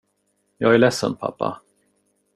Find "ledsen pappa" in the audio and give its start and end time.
0.77-1.61